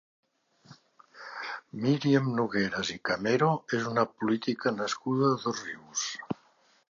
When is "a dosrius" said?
5.35-6.09